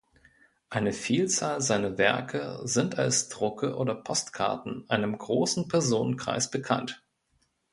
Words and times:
Eine 0.71 0.93
Vielzahl 0.93 1.61
seiner 1.61 1.99
Werke 1.99 2.61
sind 2.63 2.97
als 2.97 3.29
Drucke 3.29 3.75
oder 3.75 3.93
Postkarten 3.93 4.83
einem 4.89 5.15
großen 5.15 5.67
Personenkreis 5.67 6.49
bekannt. 6.49 7.03